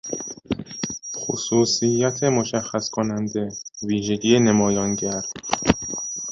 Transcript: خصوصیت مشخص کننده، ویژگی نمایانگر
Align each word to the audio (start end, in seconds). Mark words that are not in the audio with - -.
خصوصیت 1.15 2.23
مشخص 2.23 2.89
کننده، 2.89 3.49
ویژگی 3.87 4.39
نمایانگر 4.39 5.21